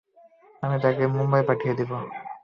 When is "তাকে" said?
0.83-1.03